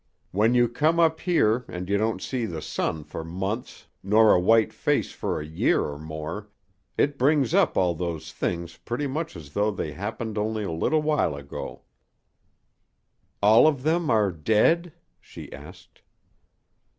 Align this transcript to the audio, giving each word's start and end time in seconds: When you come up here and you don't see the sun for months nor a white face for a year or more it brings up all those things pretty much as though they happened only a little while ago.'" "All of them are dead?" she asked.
When 0.31 0.55
you 0.55 0.67
come 0.67 0.99
up 0.99 1.19
here 1.19 1.63
and 1.67 1.87
you 1.87 1.95
don't 1.95 2.23
see 2.23 2.47
the 2.47 2.59
sun 2.63 3.03
for 3.03 3.23
months 3.23 3.85
nor 4.01 4.31
a 4.33 4.39
white 4.39 4.73
face 4.73 5.11
for 5.11 5.39
a 5.39 5.45
year 5.45 5.81
or 5.83 5.99
more 5.99 6.49
it 6.97 7.19
brings 7.19 7.53
up 7.53 7.77
all 7.77 7.93
those 7.93 8.31
things 8.31 8.77
pretty 8.77 9.05
much 9.05 9.35
as 9.35 9.51
though 9.53 9.69
they 9.69 9.91
happened 9.91 10.39
only 10.39 10.63
a 10.63 10.71
little 10.71 11.03
while 11.03 11.35
ago.'" 11.35 11.83
"All 13.43 13.67
of 13.67 13.83
them 13.83 14.09
are 14.09 14.31
dead?" 14.31 14.91
she 15.21 15.53
asked. 15.53 16.01